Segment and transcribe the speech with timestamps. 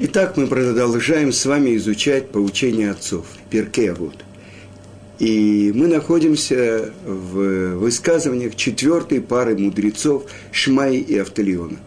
[0.00, 4.14] Итак, мы продолжаем с вами изучать поучение отцов, Перкеавод.
[5.18, 11.78] И мы находимся в высказываниях четвертой пары мудрецов Шмай и Автолиона.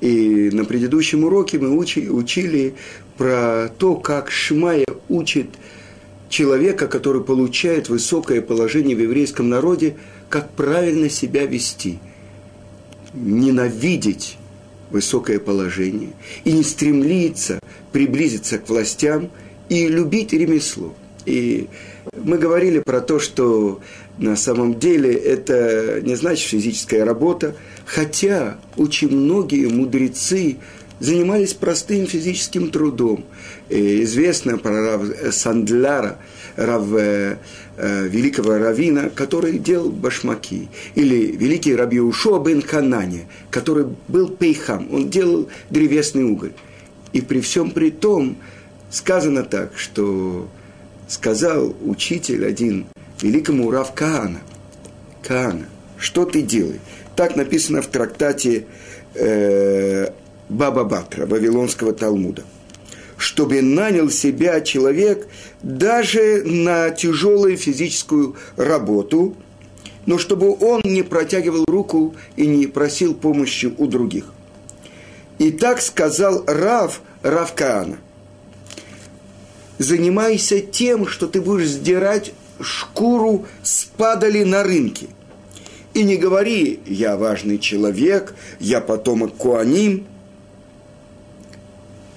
[0.00, 2.76] И на предыдущем уроке мы учи, учили
[3.18, 5.48] про то, как Шмая учит
[6.30, 9.96] человека, который получает высокое положение в еврейском народе,
[10.30, 11.98] как правильно себя вести.
[13.12, 14.38] Ненавидеть
[14.90, 16.12] высокое положение
[16.44, 17.60] и не стремиться
[17.92, 19.30] приблизиться к властям
[19.68, 20.94] и любить ремесло.
[21.26, 21.68] И
[22.16, 23.80] мы говорили про то, что
[24.18, 30.58] на самом деле это не значит физическая работа, хотя очень многие мудрецы
[30.98, 33.24] занимались простым физическим трудом.
[33.70, 35.02] И известно про Рав
[35.32, 36.18] Сандляра,
[36.56, 37.38] Рав э,
[37.76, 40.68] э, великого равина, который делал башмаки.
[40.96, 46.52] Или великий Раби Ушо бен Ханане, который был пейхам, он делал древесный уголь.
[47.12, 48.38] И при всем при том
[48.90, 50.48] сказано так, что
[51.06, 52.86] сказал учитель один
[53.22, 54.40] великому Рав Каана,
[55.22, 56.80] Каана, что ты делаешь?
[57.14, 58.66] Так написано в трактате
[59.14, 60.08] э,
[60.48, 62.42] Баба Батра, Вавилонского Талмуда.
[63.20, 65.28] Чтобы нанял себя человек
[65.62, 69.36] даже на тяжелую физическую работу,
[70.06, 74.24] но чтобы он не протягивал руку и не просил помощи у других.
[75.38, 77.98] И так сказал Рав Рав Каана.
[79.76, 85.08] Занимайся тем, что ты будешь сдирать шкуру с падали на рынке.
[85.92, 90.06] И не говори, я важный человек, я потомок Куаним.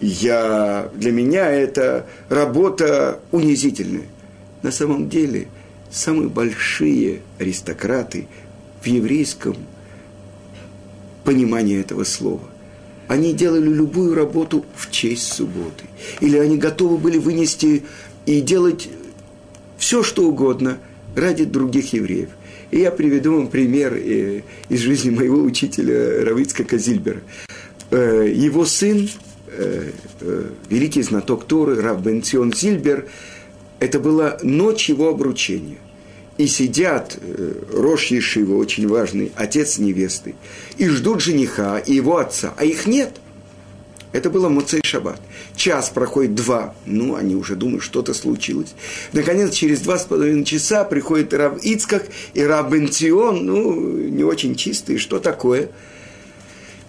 [0.02, 4.08] Я, для меня это работа унизительная.
[4.62, 5.48] На самом деле,
[5.90, 8.28] самые большие аристократы
[8.82, 9.56] в еврейском
[11.24, 12.54] понимании этого слова
[13.08, 15.86] они делали любую работу в честь субботы.
[16.20, 17.84] Или они готовы были вынести
[18.26, 18.90] и делать
[19.78, 20.80] все, что угодно
[21.16, 22.30] ради других евреев.
[22.72, 27.22] И я приведу вам пример э, из жизни моего учителя Равицка Казильбера.
[27.92, 29.08] Э, его сын,
[29.58, 29.92] э,
[30.70, 33.08] великий знаток Торы, Рав Бенцион Зильбер,
[33.80, 35.78] это была ночь его обручения–
[36.38, 40.36] и сидят э, Рош Ешива, очень важный, отец невесты,
[40.78, 43.18] и ждут жениха и его отца, а их нет.
[44.12, 45.20] Это было Муцей Шаббат.
[45.56, 48.76] Час проходит два, ну, они уже думают, что-то случилось.
[49.12, 54.56] Наконец, через два с половиной часа приходит Рав Ицкак и Рав Бенцион, ну, не очень
[54.56, 55.70] чистые, что такое.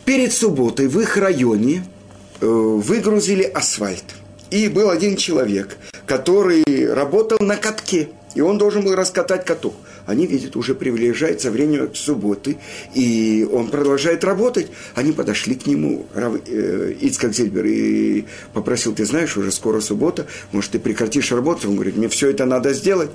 [0.05, 1.94] Перед субботой в их районе э,
[2.41, 4.05] выгрузили асфальт.
[4.51, 9.75] И был один человек, который работал на катке– и он должен был раскатать каток.
[10.07, 12.59] Они видят, уже приближается время субботы,
[12.95, 14.67] и он продолжает работать.
[14.95, 20.73] Они подошли к нему, э, Ицкак Зильбер, и попросил, ты знаешь, уже скоро суббота, может,
[20.73, 21.69] ты прекратишь работу?
[21.69, 23.11] Он говорит, мне все это надо сделать.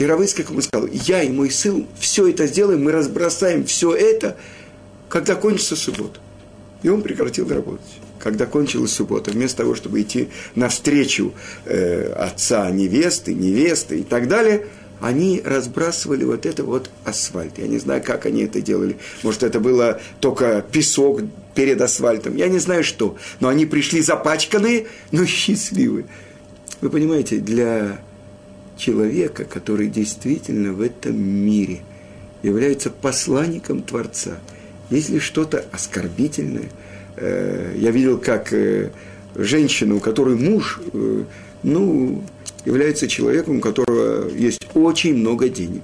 [0.00, 4.36] И Равыцкак ему сказал, я и мой сын все это сделаем, мы разбросаем все это,
[5.08, 6.18] когда кончится суббота.
[6.82, 11.34] И он прекратил работать когда кончилась суббота, вместо того, чтобы идти навстречу
[11.64, 14.66] э, отца невесты, невесты и так далее,
[15.00, 17.58] они разбрасывали вот это вот асфальт.
[17.58, 18.96] Я не знаю, как они это делали.
[19.24, 21.22] Может, это было только песок
[21.56, 22.36] перед асфальтом.
[22.36, 23.16] Я не знаю, что.
[23.40, 26.06] Но они пришли запачканные, но счастливые.
[26.80, 28.00] Вы понимаете, для
[28.76, 31.80] человека, который действительно в этом мире
[32.44, 34.38] является посланником Творца,
[34.90, 36.70] если что-то оскорбительное–
[37.16, 38.90] я видел, как э,
[39.34, 41.24] женщина, у которой муж, э,
[41.62, 42.22] ну,
[42.64, 45.82] является человеком, у которого есть очень много денег.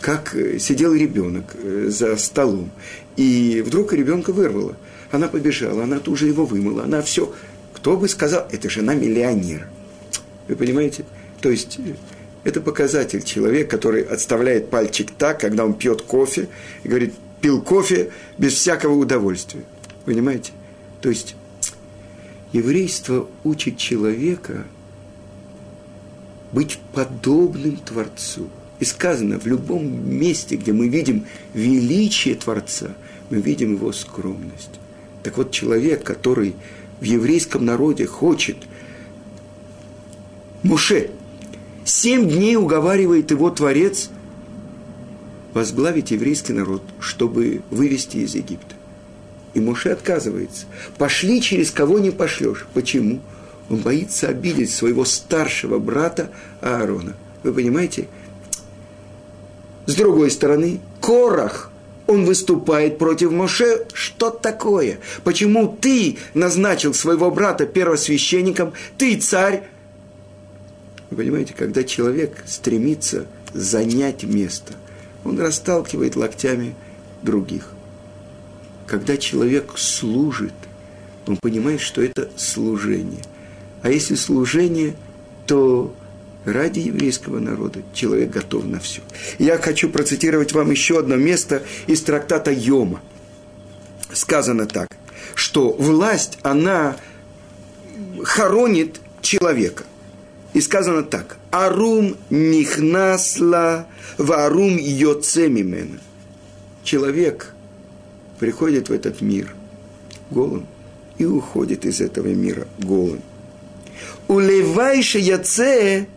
[0.00, 1.54] Как сидел ребенок
[1.86, 2.70] за столом,
[3.16, 4.76] и вдруг ребенка вырвало.
[5.12, 7.32] Она побежала, она тут же его вымыла, она все.
[7.72, 9.68] Кто бы сказал, это жена миллионера.
[10.48, 11.04] Вы понимаете?
[11.40, 11.78] То есть
[12.44, 16.48] это показатель человек, который отставляет пальчик так, когда он пьет кофе,
[16.82, 19.62] и говорит, пил кофе без всякого удовольствия.
[20.04, 20.52] Понимаете?
[21.00, 21.36] То есть
[22.52, 24.64] еврейство учит человека
[26.52, 28.48] быть подобным Творцу.
[28.78, 32.94] И сказано, в любом месте, где мы видим величие Творца,
[33.30, 34.80] мы видим его скромность.
[35.22, 36.54] Так вот, человек, который
[37.00, 38.56] в еврейском народе хочет,
[40.62, 41.10] Муше,
[41.84, 44.10] семь дней уговаривает его Творец
[45.54, 48.74] возглавить еврейский народ, чтобы вывести из Египта.
[49.54, 50.66] И Моше отказывается.
[50.98, 52.66] Пошли, через кого не пошлешь.
[52.72, 53.20] Почему?
[53.68, 57.14] Он боится обидеть своего старшего брата Аарона.
[57.42, 58.08] Вы понимаете?
[59.86, 61.70] С другой стороны, Корах,
[62.06, 63.86] Он выступает против Моше.
[63.92, 64.98] Что такое?
[65.24, 68.72] Почему ты назначил своего брата первосвященником?
[68.96, 69.64] Ты царь.
[71.10, 74.74] Вы понимаете, когда человек стремится занять место,
[75.24, 76.74] он расталкивает локтями
[77.22, 77.68] других.
[78.92, 80.52] Когда человек служит,
[81.26, 83.22] он понимает, что это служение.
[83.80, 84.96] А если служение,
[85.46, 85.94] то
[86.44, 89.00] ради еврейского народа человек готов на все.
[89.38, 93.00] Я хочу процитировать вам еще одно место из трактата Йома.
[94.12, 94.88] Сказано так,
[95.34, 96.98] что власть, она
[98.24, 99.84] хоронит человека.
[100.52, 101.38] И сказано так.
[101.50, 103.86] Арум нихнасла
[104.18, 105.98] варум йоцемимена.
[106.84, 107.54] Человек
[108.42, 109.54] приходит в этот мир
[110.32, 110.66] голым
[111.16, 113.20] и уходит из этого мира голым.
[114.26, 116.08] Улевайше яце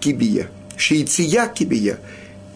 [0.00, 1.98] кибия, шейция кибия.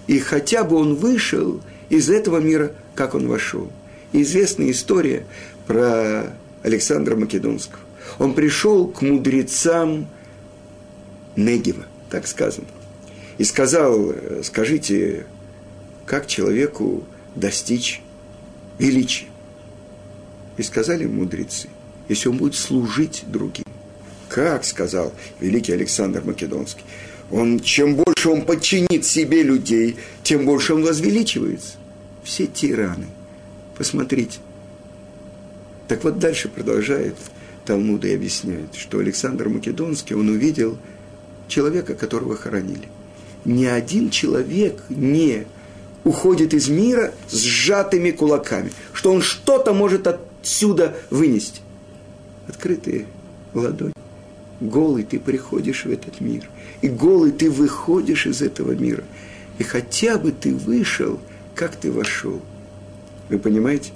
[0.07, 3.73] И хотя бы он вышел из этого мира, как он вошел.
[4.13, 5.25] известная история
[5.67, 7.81] про Александра Македонского.
[8.19, 10.09] Он пришел к мудрецам
[11.37, 12.67] Негева, так сказано,
[13.39, 14.13] и сказал,
[14.43, 15.25] скажите,
[16.05, 17.03] как человеку
[17.35, 18.03] достичь
[18.79, 19.27] величия?
[20.57, 21.69] И сказали мудрецы,
[22.09, 23.65] если он будет служить другим.
[24.29, 26.83] Как, сказал великий Александр Македонский,
[27.31, 31.75] он, чем больше он подчинит себе людей, тем больше он возвеличивается.
[32.23, 33.07] Все тираны.
[33.77, 34.39] Посмотрите.
[35.89, 37.17] Так вот дальше продолжает
[37.65, 40.79] Талмуд и объясняет, что Александр Македонский, он увидел
[41.49, 42.89] человека, которого хоронили.
[43.45, 45.47] Ни один человек не
[46.07, 51.61] уходит из мира с сжатыми кулаками, что он что-то может отсюда вынести.
[52.47, 53.07] Открытые
[53.53, 53.93] ладони.
[54.61, 56.49] Голый ты приходишь в этот мир
[56.81, 59.03] и голый ты выходишь из этого мира.
[59.59, 61.19] И хотя бы ты вышел,
[61.57, 62.41] как ты вошел.
[63.29, 63.91] Вы понимаете?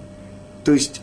[0.65, 1.03] То есть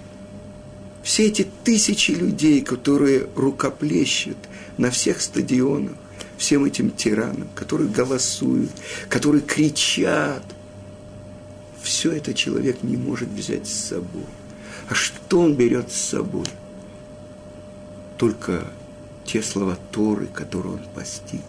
[1.04, 4.38] все эти тысячи людей, которые рукоплещут
[4.78, 5.94] на всех стадионах,
[6.38, 8.72] всем этим тиранам, которые голосуют,
[9.08, 10.44] которые кричат,
[11.88, 14.26] все это человек не может взять с собой.
[14.90, 16.46] А что он берет с собой?
[18.18, 18.68] Только
[19.26, 21.42] те слова Торы, которые он постиг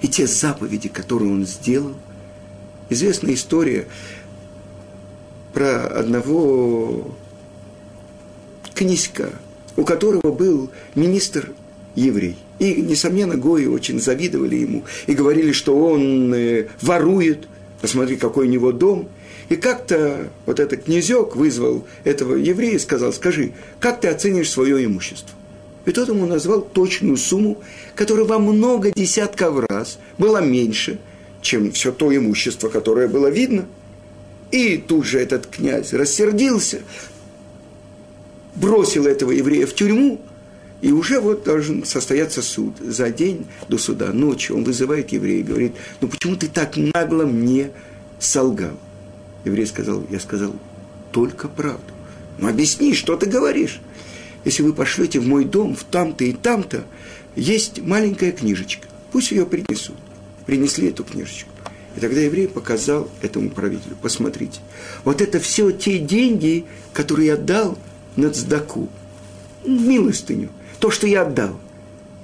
[0.00, 1.94] и те заповеди, которые он сделал.
[2.88, 3.86] Известная история
[5.52, 7.16] про одного
[8.74, 9.30] князька,
[9.76, 11.52] у которого был министр
[11.96, 12.38] еврей.
[12.60, 17.48] И, несомненно, Гои очень завидовали ему и говорили, что он э, ворует,
[17.80, 19.08] посмотри, какой у него дом.
[19.48, 24.84] И как-то вот этот князек вызвал этого еврея и сказал, скажи, как ты оценишь свое
[24.84, 25.34] имущество?
[25.86, 27.60] И тот ему назвал точную сумму,
[27.94, 31.00] которая во много десятков раз была меньше,
[31.40, 33.66] чем все то имущество, которое было видно.
[34.50, 36.80] И тут же этот князь рассердился,
[38.54, 40.20] бросил этого еврея в тюрьму,
[40.80, 42.74] и уже вот должен состояться суд.
[42.80, 47.24] За день до суда, ночью, он вызывает еврея и говорит, ну почему ты так нагло
[47.24, 47.70] мне
[48.18, 48.78] солгал?
[49.44, 50.54] Еврей сказал, я сказал
[51.12, 51.92] только правду.
[52.38, 53.80] Ну объясни, что ты говоришь?
[54.44, 56.84] если вы пошлете в мой дом, в там-то и там-то,
[57.36, 59.96] есть маленькая книжечка, пусть ее принесут.
[60.46, 61.50] Принесли эту книжечку.
[61.96, 64.60] И тогда еврей показал этому правителю, посмотрите,
[65.04, 67.78] вот это все те деньги, которые я дал
[68.16, 68.88] на цдаку,
[69.64, 70.50] милостыню,
[70.80, 71.58] то, что я отдал.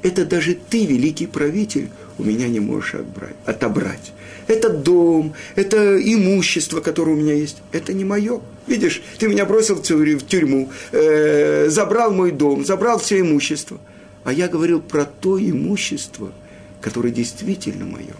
[0.02, 4.12] Это даже ты, великий правитель, у меня не можешь отбрать, отобрать.
[4.46, 7.58] Это дом, это имущество, которое у меня есть.
[7.72, 8.40] Это не мое.
[8.66, 13.78] Видишь, ты меня бросил в тюрьму, э, забрал мой дом, забрал все имущество.
[14.24, 16.32] А я говорил про то имущество,
[16.80, 18.14] которое действительно мое.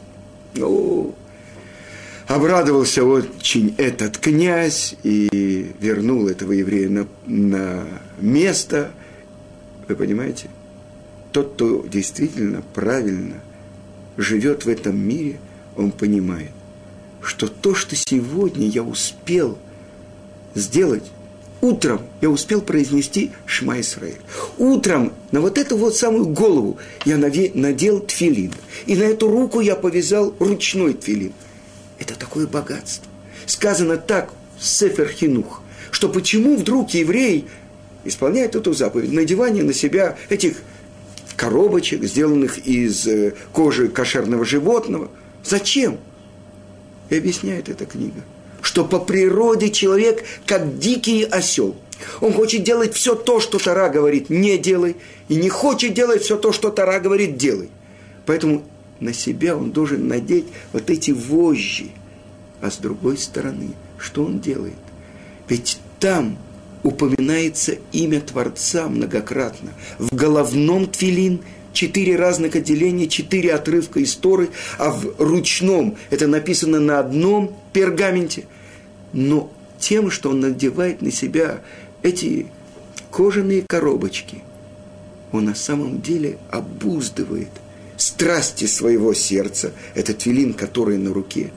[0.61, 1.15] О,
[2.27, 7.87] обрадовался очень этот князь и вернул этого еврея на, на
[8.19, 8.91] место.
[9.89, 10.49] Вы понимаете?
[11.33, 13.41] Тот, кто действительно правильно
[14.17, 15.39] живет в этом мире,
[15.77, 16.51] он понимает,
[17.23, 19.59] что то, что сегодня я успел
[20.55, 21.05] сделать,
[21.61, 24.17] утром я успел произнести Шма Исраиль.
[24.57, 28.53] Утром на вот эту вот самую голову я надел тфилин.
[28.87, 31.33] И на эту руку я повязал ручной тфилин.
[31.99, 33.07] Это такое богатство.
[33.45, 37.47] Сказано так в Сефер Хинух, что почему вдруг еврей
[38.09, 40.63] исполняет эту заповедь, надевание на себя этих
[41.37, 45.11] коробочек, сделанных из э, кожи кошерного животного.
[45.45, 45.99] Зачем?
[47.11, 48.23] И объясняет эта книга,
[48.63, 51.77] что по природе человек как дикий осел.
[52.21, 54.97] Он хочет делать все то, что Тара говорит, не делай,
[55.29, 57.71] и не хочет делать все то, что Тара говорит, делай.
[58.27, 58.65] Поэтому
[59.01, 61.91] на себя он должен надеть вот эти вожжи.
[62.61, 64.75] А с другой стороны, Что он делает?
[65.49, 66.37] Ведь там
[66.87, 69.73] упоминается имя Творца многократно.
[69.99, 71.41] В головном твилин
[71.73, 78.45] четыре разных отделения, четыре отрывка из Торы, а в ручном это написано на одном пергаменте.
[79.13, 81.61] Но тем, что он надевает на себя
[82.03, 82.47] эти
[83.11, 84.43] кожаные коробочки,
[85.33, 87.51] он на самом деле обуздывает
[87.97, 91.51] страсти своего сердца, этот твилин, который на руке,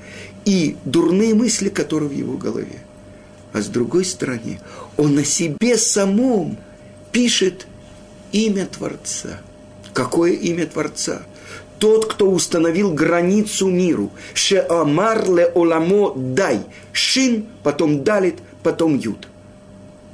[0.45, 2.79] и дурные мысли, которые в его голове.
[3.53, 4.60] А с другой стороны,
[4.98, 6.58] он на себе самом
[7.12, 7.68] пишет
[8.32, 9.39] имя Творца.
[9.94, 11.24] Какое имя Творца?
[11.79, 14.12] Тот, кто установил границу миру.
[14.34, 16.62] Шеамар ле оламо дай.
[16.91, 19.27] Шин, потом далит, потом ют.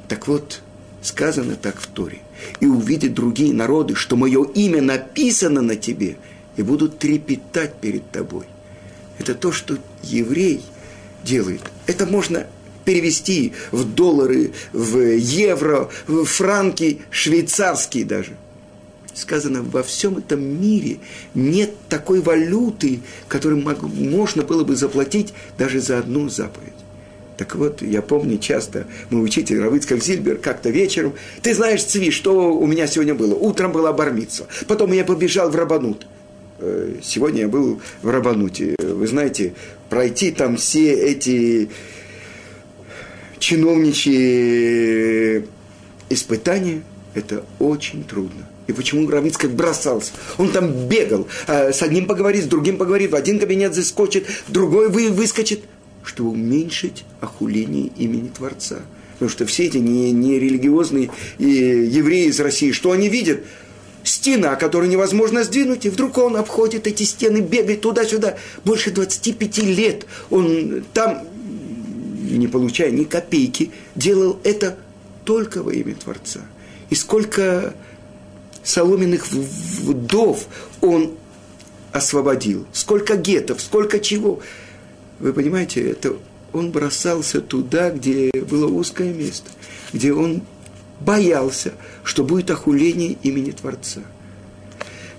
[0.08, 0.62] Так вот,
[1.02, 2.20] сказано так в Торе.
[2.60, 6.18] И увидят другие народы, что мое имя написано на тебе,
[6.56, 8.46] и будут трепетать перед тобой.
[9.18, 10.62] Это то, что еврей
[11.24, 11.62] делает.
[11.88, 12.46] Это можно
[12.86, 18.38] перевести в доллары, в евро, в франки, швейцарские даже.
[19.14, 20.98] Сказано, во всем этом мире
[21.34, 26.74] нет такой валюты, которую можно было бы заплатить даже за одну заповедь.
[27.38, 32.54] Так вот, я помню часто, мой учитель Равыцкак Зильбер как-то вечером, ты знаешь, Цви, что
[32.54, 33.36] у меня сегодня было?
[33.36, 36.08] Утром была бармица, потом я побежал в Рабанут.
[36.60, 38.76] Э, сегодня я был в Рабануте.
[38.80, 39.54] Вы знаете,
[39.90, 41.70] пройти там все эти
[43.40, 45.46] чиновничьи
[46.10, 48.48] испытания, это очень трудно.
[48.68, 50.12] И почему Равицкак бросался?
[50.38, 54.90] Он там бегал, а с одним поговорит, с другим поговорит, в один кабинет заскочит, другой
[54.90, 55.62] вы, выскочит,
[56.04, 58.80] чтобы уменьшить охуление имени Творца.
[59.14, 63.42] Потому что все эти нерелигиозные не, не евреи из России, что они видят?
[64.04, 68.38] Стена, которую невозможно сдвинуть, и вдруг он обходит эти стены, бегает туда-сюда.
[68.64, 71.24] Больше 25 лет он там
[72.26, 74.78] не получая ни копейки, делал это
[75.26, 76.42] только во имя Творца.
[76.90, 77.74] И сколько
[78.64, 80.46] соломенных вдов
[80.82, 81.16] он
[81.92, 84.40] освободил, сколько гетов, сколько чего.
[85.20, 86.16] Вы понимаете, это
[86.54, 89.50] он бросался туда, где было узкое место,
[89.94, 90.42] где он
[91.00, 94.02] боялся, что будет охуление имени Творца.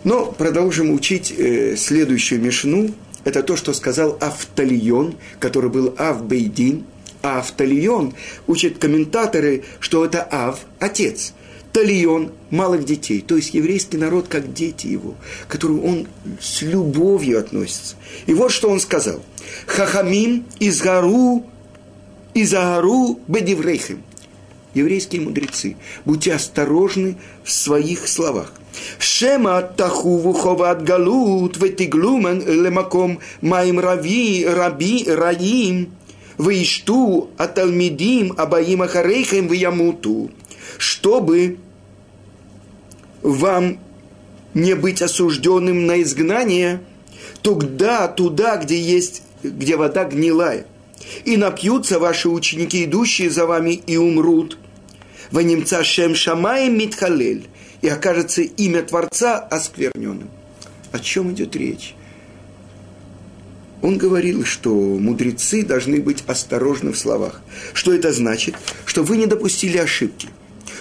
[0.05, 2.95] Но продолжим учить э, следующую мишну.
[3.25, 6.85] Это то, что сказал Автальон, который был Авбейдин–
[7.27, 8.15] Ав Талион,
[8.47, 11.35] учат комментаторы, что это Ав– отец.
[11.73, 15.15] Талион– малых детей, то есть еврейский народ как дети его,
[15.47, 16.09] к которым он
[16.41, 17.97] с любовью относится.
[18.25, 19.23] И вот что он сказал.
[19.67, 21.45] Хахамим изгару
[22.33, 24.03] изагару бедиврейхем.
[24.75, 28.53] Еврейские мудрецы, будьте осторожны в своих словах.
[28.99, 35.91] Шема тахуву ховат галут ветиглумен лемаком маим рави раби раим–
[36.39, 40.31] Ваишту аталмидим абаим ахарейхем ваямуту,
[40.79, 41.59] чтобы
[43.23, 43.79] вам
[44.55, 46.81] не быть осужденным на изгнание,
[47.43, 50.67] тогда туда, где есть, где вода гнилая,
[51.25, 54.59] и напьются ваши ученики, идущие за вами, и умрут.
[55.31, 57.49] Ванимца шем шамаем митхалель,
[57.83, 60.31] и окажется имя Творца оскверненным.
[60.93, 61.96] О чем идет речь?
[63.83, 67.43] Он говорил, что мудрецы должны быть осторожны в словах.
[67.75, 68.55] Что это значит?
[68.85, 70.29] Что вы не допустили ошибки.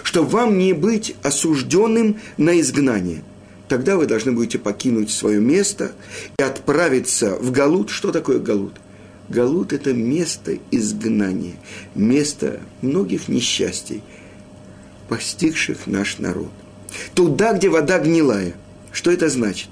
[0.03, 3.23] Что вам не быть осужденным на изгнание.
[3.67, 5.91] Тогда вы должны будете покинуть свое место
[6.39, 7.89] и отправиться в Галут.
[7.89, 8.73] Что такое Галут?
[9.27, 11.55] Галут– это место изгнания,
[11.95, 14.03] место многих несчастий,
[15.09, 16.51] постигших наш народ.
[17.15, 18.53] Туда, где вода гнилая.
[18.91, 19.69] Что это значит?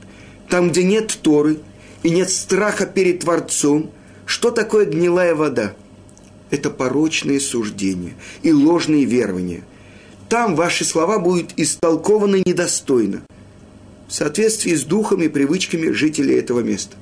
[0.49, 1.59] Там, где нет Торы–
[2.03, 3.91] и нет страха перед Творцом,
[4.25, 5.73] что такое гнилая вода?
[6.51, 9.63] Это порочные суждения и ложные верования.
[10.29, 13.23] Там ваши слова будут истолкованы недостойно,
[14.07, 16.95] в соответствии с духом и привычками жителей этого места.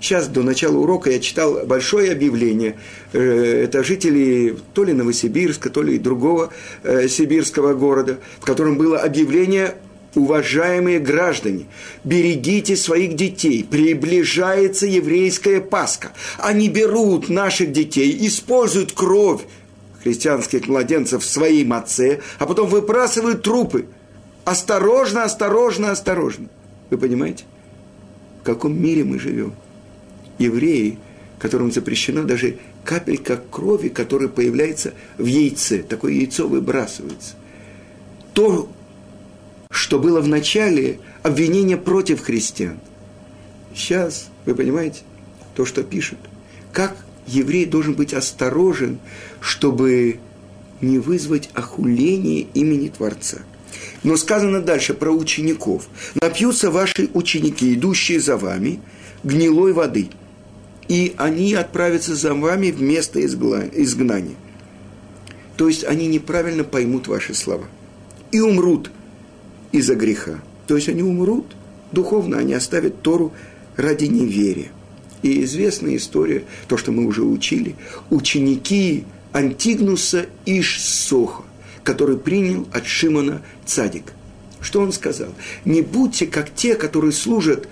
[0.00, 2.76] Сейчас до начала урока я читал большое объявление.
[3.12, 8.98] Э, это жители то ли Новосибирска, то ли другого э, сибирского города, в котором было
[8.98, 9.74] объявление
[10.16, 11.66] уважаемые граждане,
[12.02, 16.12] берегите своих детей, приближается еврейская Пасха.
[16.38, 19.42] Они берут наших детей, используют кровь
[20.02, 23.86] христианских младенцев в своей маце, а потом выбрасывают трупы.
[24.44, 26.48] Осторожно, осторожно, осторожно.
[26.90, 27.44] Вы понимаете?
[28.40, 29.54] В каком мире мы живем?
[30.38, 30.98] Евреи,
[31.38, 35.82] которым запрещено даже капелька крови, которая появляется в яйце.
[35.82, 37.34] Такое яйцо выбрасывается.
[38.32, 38.68] То,
[39.70, 42.78] что было в начале обвинение против христиан.
[43.74, 45.02] Сейчас, вы понимаете,
[45.54, 46.18] то, что пишут,
[46.72, 46.96] как
[47.26, 48.98] еврей должен быть осторожен,
[49.40, 50.20] чтобы
[50.80, 53.38] не вызвать охуление имени Творца.
[54.02, 55.88] Но сказано дальше про учеников.
[56.20, 58.80] «Напьются ваши ученики, идущие за вами,
[59.24, 60.10] гнилой воды,
[60.88, 64.36] и они отправятся за вами в место изгнания».
[65.56, 67.64] То есть они неправильно поймут ваши слова.
[68.30, 68.90] И умрут
[69.78, 70.40] из-за греха.
[70.66, 71.46] То есть они умрут
[71.92, 73.32] духовно, они оставят Тору
[73.76, 74.70] ради неверия.
[75.22, 77.76] И известная история, то, что мы уже учили,
[78.10, 81.42] ученики Антигнуса Иш-Соха,
[81.82, 84.12] который принял от Шимона Цадик.
[84.60, 85.28] Что он сказал?
[85.64, 87.68] Не будьте как те, которые служат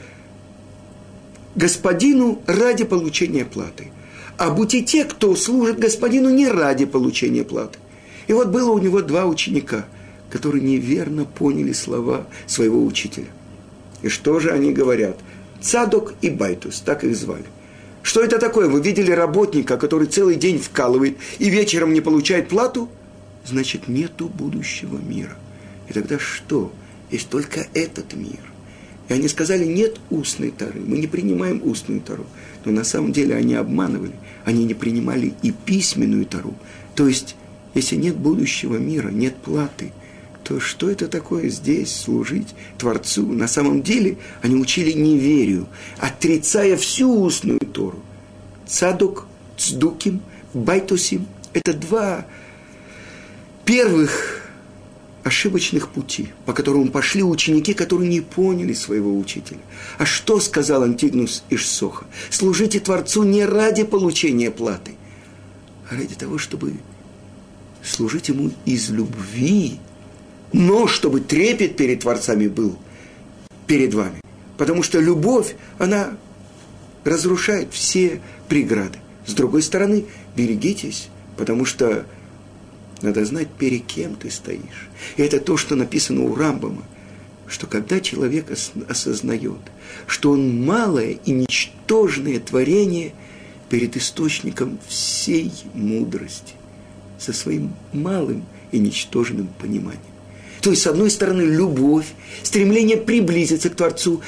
[1.55, 3.91] господину ради получения платы,
[4.37, 7.79] а будьте те, кто служит господину не ради получения платы.
[8.27, 9.87] И вот было у него два ученика,
[10.35, 13.29] которые неверно поняли слова своего учителя.
[14.03, 15.17] И что же они говорят?
[15.61, 17.45] Цадок и Байтус, так их звали.
[18.03, 18.69] Что это такое?
[18.69, 22.89] Вы видели работника, который целый день вкалывает и вечером не получает плату?
[23.47, 25.37] Значит, нету будущего мира.
[25.89, 26.73] И тогда что?
[27.13, 28.41] Есть только этот мир.
[29.09, 32.27] И они сказали, нет устной Торы, мы не принимаем устную Тору.
[32.65, 34.15] Но на самом деле они обманывали,
[34.45, 36.57] они не принимали и письменную тару.
[36.97, 37.37] То есть,
[37.75, 39.93] если нет будущего мира, нет платы,
[40.45, 43.27] то что это такое здесь служить Творцу?
[43.27, 45.67] На самом деле они учили неверию,
[45.99, 48.01] отрицая всю устную Тору.
[48.67, 50.21] Цадок, Цдуким,
[50.53, 52.27] Байтусим– это два
[53.65, 54.43] первых
[55.23, 59.61] ошибочных пути, по которым пошли ученики, которые не поняли своего учителя.
[59.97, 62.05] А что сказал Антигнус Ишсоха?
[62.29, 64.93] Служите Творцу не ради получения платы,
[65.91, 66.75] а ради того, чтобы
[67.83, 69.79] служить Ему из любви,
[70.55, 72.79] но чтобы трепет перед Творцами был
[73.67, 74.21] перед вами.
[74.57, 76.17] Потому что любовь, она
[77.03, 78.99] разрушает все преграды.
[79.27, 80.05] С другой стороны,
[80.37, 82.07] берегитесь, потому что
[83.03, 84.89] надо знать, перед кем ты стоишь.
[85.17, 86.85] И это то, что написано у Рамбама,
[87.49, 88.47] что когда человек
[88.89, 89.61] осознает,
[90.07, 93.13] что он малое и ничтожное творение
[93.69, 96.55] перед источником всей мудрости,
[97.19, 100.14] со своим малым и ничтожным пониманием.
[100.65, 102.07] То есть, с одной стороны, любовь,
[102.43, 104.23] стремление приблизиться к Творцу,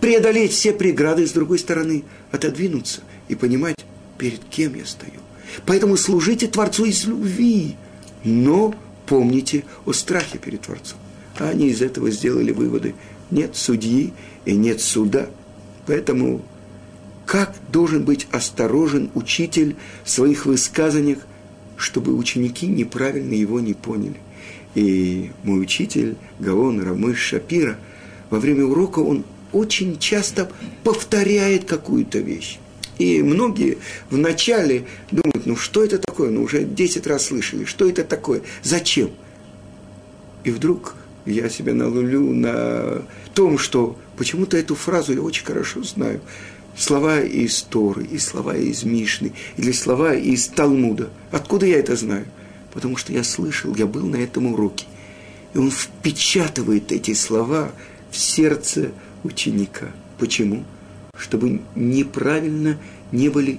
[0.00, 3.76] преодолеть все преграды, с другой стороны, отодвинуться и понимать,
[4.16, 5.20] перед кем я стою.
[5.66, 7.76] Поэтому служите Творцу из любви–
[8.24, 8.74] но
[9.06, 10.98] помните о страхе перед Творцом.
[11.38, 12.94] А они из этого сделали выводы.
[13.30, 14.12] Нет судьи
[14.44, 15.28] и нет суда.
[15.86, 16.42] Поэтому
[17.26, 21.18] как должен быть осторожен учитель в своих высказаниях,
[21.76, 24.16] чтобы ученики неправильно его не поняли.
[24.74, 27.78] И мой учитель, Гаон Рамыш Шапира,
[28.30, 30.50] во время урока он очень часто
[30.84, 32.58] повторяет какую-то вещь.
[32.98, 33.78] И многие
[34.10, 36.30] вначале думают, ну что это такое?
[36.30, 38.42] Ну уже 10 раз слышали, что это такое?
[38.62, 39.10] Зачем?
[40.44, 43.02] И вдруг я себя наловлю на
[43.34, 46.20] том, что почему-то эту фразу я очень хорошо знаю.
[46.76, 51.10] Слова из Торы, и слова из Мишны, или слова из Талмуда.
[51.32, 52.24] Откуда я это знаю?
[52.72, 54.86] Потому что я слышал, я был на этом уроке.
[55.54, 57.72] И он впечатывает эти слова
[58.10, 58.90] в сердце
[59.24, 59.88] ученика.
[60.18, 60.64] Почему?
[61.18, 62.78] чтобы неправильно
[63.12, 63.58] не были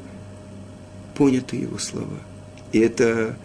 [1.15, 2.17] поняты его слова.
[2.71, 3.35] И это,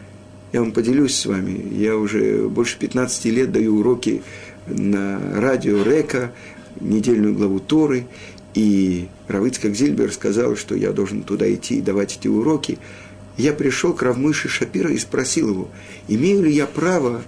[0.53, 4.23] я вам поделюсь с вами, я уже больше 15 лет даю уроки
[4.67, 6.33] на радио Река,
[6.81, 8.07] недельную главу Торы,
[8.55, 12.79] и Равицкак Зильбер сказал, что я должен туда идти и давать эти уроки.
[13.37, 15.69] Я пришел к Равмыше Шапира и спросил его,
[16.09, 17.23] имею ли я право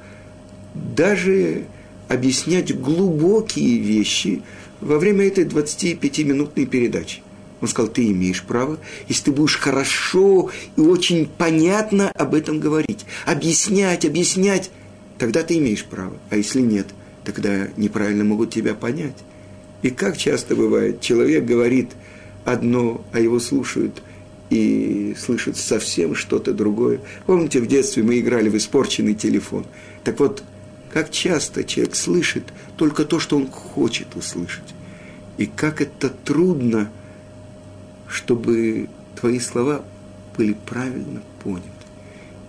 [0.75, 1.65] даже
[2.09, 4.43] объяснять глубокие вещи
[4.81, 7.23] во время этой 25-минутной передачи.
[7.61, 13.07] Он сказал, ты имеешь право, если ты будешь хорошо и очень понятно об этом говорить,
[13.25, 14.71] объяснять, объяснять,
[15.19, 16.17] тогда ты имеешь право.
[16.31, 16.87] А если нет,
[17.25, 19.17] тогда неправильно могут тебя понять.
[19.83, 21.93] И как часто бывает, человек говорит
[22.45, 24.03] одно, а его слушают
[24.51, 27.01] и слышат совсем что-то другое.
[27.27, 29.67] Помните, в детстве мы играли в испорченный телефон.
[30.05, 30.43] Так вот,
[30.93, 32.45] как часто человек слышит
[32.77, 34.75] только то, что он хочет услышать.
[35.37, 36.91] И как это трудно,
[38.09, 38.89] чтобы
[39.21, 39.85] твои слова
[40.37, 41.69] были правильно поняты.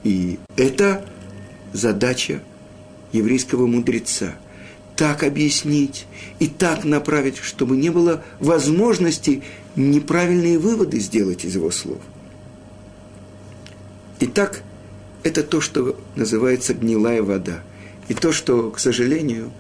[0.04, 1.06] И это
[1.74, 2.42] задача
[3.12, 4.36] еврейского мудреца.
[4.96, 6.08] Так объяснить
[6.40, 9.44] и так направить, чтобы не было возможности
[9.78, 12.00] неправильные выводы сделать из его слов.
[14.20, 14.64] Итак,
[15.24, 17.62] это то, что называется гнилая вода.
[18.08, 19.52] И то, что, к сожалению,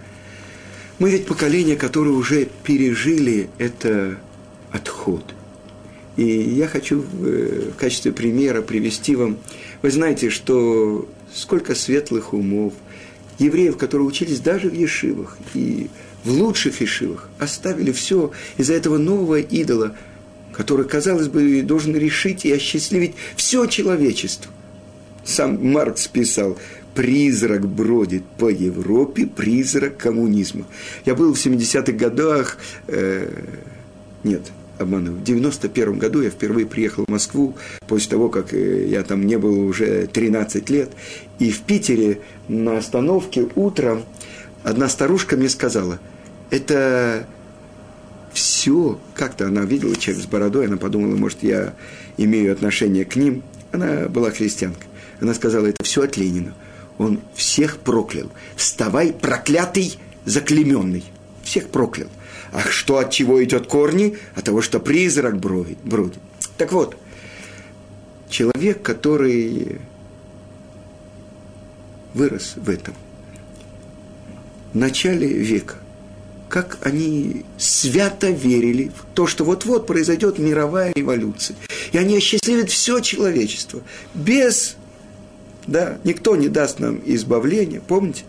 [0.99, 4.17] мы ведь поколение, которое уже пережили это
[4.71, 5.23] отход.
[6.15, 9.37] И я хочу в качестве примера привести вам,
[9.83, 12.73] вы знаете, что сколько светлых умов,
[13.37, 15.89] евреев, которые учились даже в ешивах и
[16.27, 19.95] в лучших ешивах, оставили все из-за этого нового идола,
[20.51, 24.51] который, казалось бы, должен решить и осчастливить все человечество.
[25.23, 26.57] Сам Маркс писал,
[26.95, 30.65] призрак бродит по Европе, призрак коммунизма.
[31.05, 33.29] Я был в 70-х годах, э,
[34.23, 34.41] нет,
[34.77, 37.55] обманываю, в 91 году я впервые приехал в Москву,
[37.87, 40.89] после того, как э, я там не был уже 13 лет,
[41.39, 44.03] и в Питере на остановке утром
[44.63, 45.99] одна старушка мне сказала,
[46.49, 47.25] это
[48.33, 51.73] все, как-то она видела человек с бородой, она подумала, может, я
[52.17, 53.43] имею отношение к ним.
[53.71, 54.85] Она была христианка.
[55.19, 56.53] Она сказала, это все от Ленина
[56.97, 58.29] он всех проклял.
[58.55, 61.03] Вставай, проклятый, заклеменный.
[61.43, 62.09] Всех проклял.
[62.51, 64.17] А что от чего идет корни?
[64.35, 65.77] От того, что призрак бродит.
[66.57, 66.97] Так вот,
[68.29, 69.79] человек, который
[72.13, 72.95] вырос в этом,
[74.73, 75.75] в начале века,
[76.49, 81.57] как они свято верили в то, что вот-вот произойдет мировая революция.
[81.91, 83.81] И они осчастливят все человечество
[84.13, 84.77] без
[85.67, 88.23] да, никто не даст нам избавления, помните?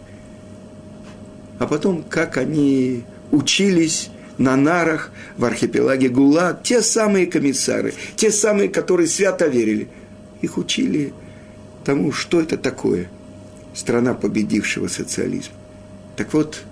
[1.58, 8.68] А потом, как они учились на нарах в архипелаге Гулаг, те самые комиссары, те самые,
[8.68, 9.88] которые свято верили,
[10.42, 11.12] их учили
[11.84, 13.08] тому, что это такое
[13.74, 15.54] страна победившего социализма.
[16.16, 16.62] Так вот,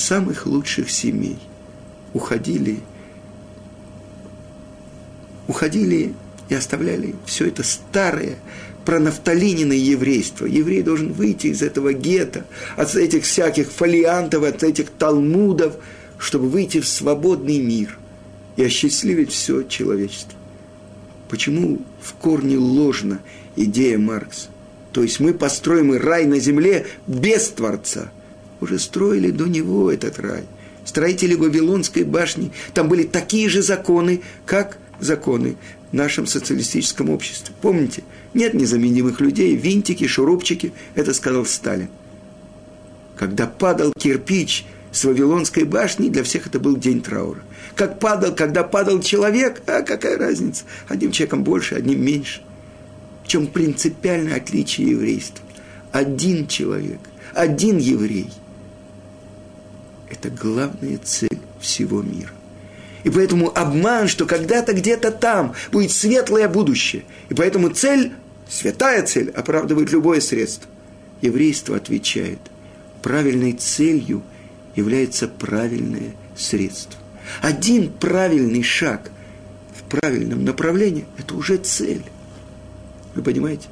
[0.00, 1.38] самых лучших семей
[2.12, 2.80] уходили,
[5.46, 6.14] уходили
[6.48, 8.36] и оставляли все это старое,
[8.84, 10.46] про нафталининое еврейство.
[10.46, 12.44] Еврей должен выйти из этого гетто,
[12.76, 15.76] от этих всяких фолиантов, от этих талмудов,
[16.18, 17.98] чтобы выйти в свободный мир
[18.56, 20.38] и осчастливить все человечество.
[21.28, 23.20] Почему в корне ложна
[23.54, 24.48] идея Маркса?
[24.92, 28.10] То есть мы построим рай на земле без Творца.
[28.60, 30.44] Уже строили до него этот рай.
[30.84, 35.56] Строители Вавилонской башни, там были такие же законы, как законы
[35.92, 37.54] в нашем социалистическом обществе.
[37.60, 38.02] Помните,
[38.34, 41.88] нет незаменимых людей, винтики, шурупчики, это сказал Сталин.
[43.16, 47.42] Когда падал кирпич с Вавилонской башни, для всех это был день траура.
[47.74, 50.64] Как падал, когда падал человек, а какая разница?
[50.88, 52.40] Одним человеком больше, одним меньше.
[53.24, 55.44] В чем принципиальное отличие еврейства?
[55.92, 57.00] Один человек,
[57.34, 58.30] один еврей.
[60.10, 62.32] Это главная цель всего мира.
[63.04, 67.04] И поэтому обман, что когда-то где-то там будет светлое будущее.
[67.28, 68.12] И поэтому цель,
[68.48, 70.68] святая цель, оправдывает любое средство.
[71.22, 72.38] Еврейство отвечает,
[73.02, 74.22] правильной целью
[74.74, 76.98] является правильное средство.
[77.40, 79.10] Один правильный шаг
[79.74, 82.02] в правильном направлении– это уже цель.
[83.14, 83.68] Вы понимаете?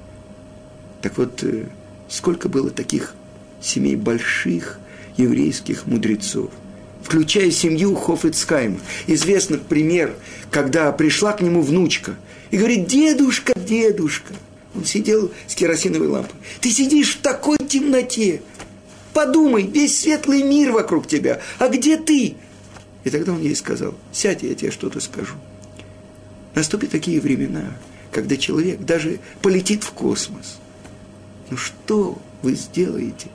[1.03, 1.67] Так вот, э,
[2.09, 3.15] сколько было таких
[3.61, 4.79] семей больших
[5.19, 6.51] еврейских мудрецов–
[7.09, 8.79] включая семью Хофицкайма.
[9.07, 10.15] Известный пример,
[10.51, 12.17] когда пришла к нему внучка
[12.51, 14.35] и говорит, дедушка, дедушка.
[14.75, 16.39] Он сидел с керосиновой лампой.
[16.61, 18.43] Ты сидишь в такой темноте.
[19.15, 21.41] Подумай, весь светлый мир вокруг тебя.
[21.59, 22.37] А где ты?
[23.05, 25.35] И тогда он ей сказал, сядь, я тебе что-то скажу.
[26.55, 27.77] Наступят такие времена,
[28.13, 30.59] когда человек даже полетит в космос.
[31.49, 33.29] Ну что вы сделаете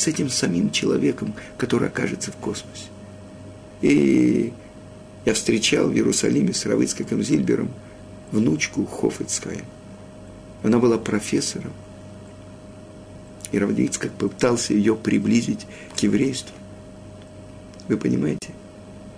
[0.00, 2.86] с этим самим человеком, который окажется в космосе?
[3.82, 4.52] И
[5.24, 7.70] я встречал в Иерусалиме с Равыцкаком Зильбером
[8.32, 9.62] внучку Хофицкая.
[10.62, 11.72] Она была профессором.
[13.52, 16.54] И Равдицкак пытался ее приблизить к еврейству.
[17.88, 18.50] Вы понимаете?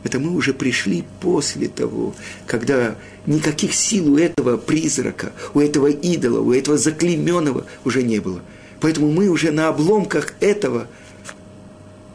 [0.05, 2.15] Это мы уже пришли после того,
[2.47, 8.41] когда никаких сил у этого призрака, у этого идола, у этого заклеменного уже не было.
[8.83, 10.89] Поэтому мы уже на обломках этого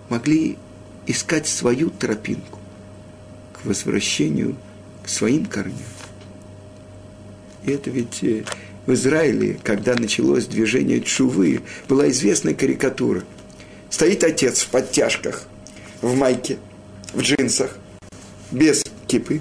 [0.10, 0.58] могли
[1.06, 2.60] искать свою тропинку
[3.53, 4.58] к возвращению
[5.01, 5.77] к своим корням.
[7.63, 8.43] И это ведь э,
[8.86, 13.23] в Израиле, когда началось движение Чувы, была известная карикатура.
[13.89, 15.43] Стоит отец в подтяжках,
[16.01, 16.58] в майке,
[17.13, 17.77] в джинсах,
[18.51, 19.39] без кипы,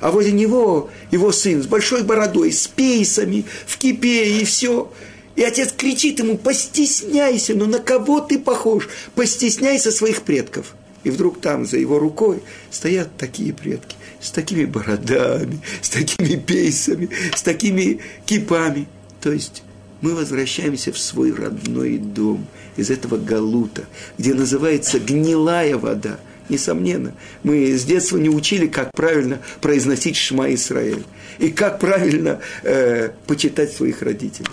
[0.00, 4.92] а возле него его сын с большой бородой, с пейсами, в кипе и все.
[5.36, 8.88] И отец кричит ему, постесняйся, ну на кого ты похож?
[9.14, 10.74] Постесняйся своих предков–
[11.06, 17.08] и вдруг там, за его рукой, стоят такие предки, с такими бородами, с такими пейсами,
[17.32, 18.88] с такими кипами.
[19.20, 19.62] То есть
[20.00, 22.44] мы возвращаемся в свой родной дом
[22.76, 23.84] из этого галута,
[24.18, 26.18] где называется гнилая вода,
[26.48, 27.14] несомненно.
[27.44, 31.04] Мы с детства не учили, как правильно произносить Шма Исраэль.
[31.38, 34.50] И как правильно э, почитать своих родителей.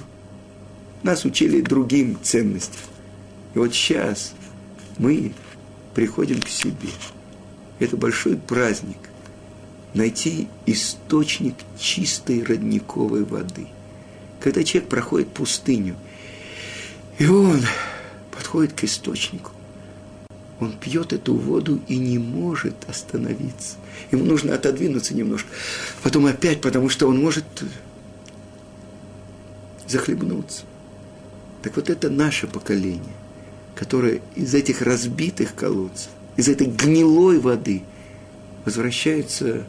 [1.04, 2.80] Нас учили другим ценностям.
[3.54, 4.34] И вот сейчас
[4.98, 5.34] мы
[5.94, 6.89] приходим к себе.
[7.80, 8.98] Это большой праздник.
[9.94, 13.68] Найти источник чистой родниковой воды.
[14.39, 15.96] Когда человек проходит пустыню,
[17.20, 17.62] и он
[18.32, 19.52] подходит к источнику,
[20.60, 23.76] он пьет эту воду и не может остановиться.
[24.12, 25.50] Ему нужно отодвинуться немножко.
[26.02, 27.46] Потом опять, потому что он может
[29.88, 30.63] захлебнуться.
[31.63, 33.15] Так вот это наше поколение,
[33.73, 37.84] которое из этих разбитых колодцев, из этой гнилой воды
[38.65, 39.63] возвращается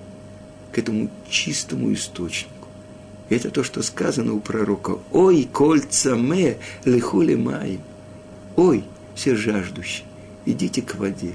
[0.73, 2.51] к этому чистому источнику.
[3.29, 4.99] И это то, что сказано у пророка.
[5.13, 7.81] «Ой, кольца ме лихули маем».
[8.57, 10.05] «Ой, все жаждущие,
[10.47, 11.35] идите к воде».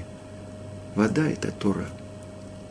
[0.94, 1.86] Вода– это Тора.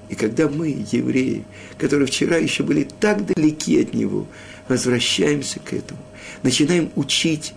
[0.10, 1.46] И когда мы, евреи,
[1.78, 4.28] которые вчера еще были так далеки от Него,
[4.68, 6.02] возвращаемся к этому,
[6.44, 7.54] начинаем учить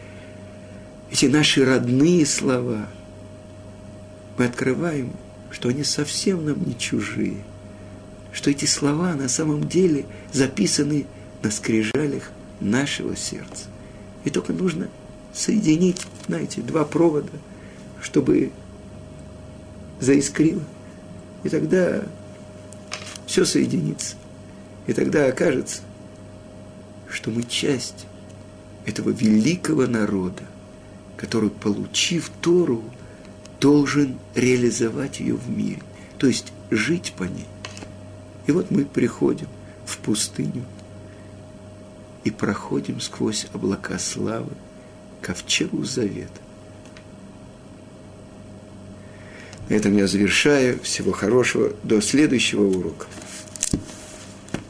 [1.13, 2.89] эти наши родные слова,
[4.39, 5.13] мы открываем,
[5.51, 7.37] что они совсем нам не чужие,
[8.33, 11.05] что эти слова на самом деле записаны
[11.43, 13.67] на скрижалях нашего сердца.
[14.25, 14.89] И только нужно
[15.35, 17.29] соединить, знаете, два провода,
[18.01, 18.51] чтобы
[20.01, 20.63] заискрило.
[21.45, 22.05] И тогда
[23.27, 24.17] все соединится.
[24.87, 25.83] И тогда окажется,
[27.11, 28.07] что мы часть
[28.87, 30.45] этого великого народа,
[31.23, 32.83] который, получив Тору,
[33.61, 35.81] должен реализовать ее в мире,
[36.19, 37.47] то есть жить по ней.
[38.49, 39.47] И вот мы приходим
[39.87, 40.65] в пустыню
[42.25, 44.51] и проходим сквозь облака славы
[45.21, 46.41] к ковчегу завета.
[49.69, 50.81] На этом я завершаю.
[50.81, 51.73] Всего хорошего.
[51.85, 53.07] До следующего урока.